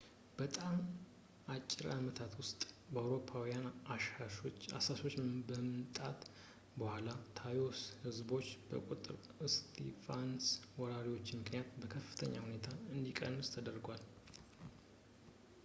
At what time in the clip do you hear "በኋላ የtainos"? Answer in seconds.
6.79-7.81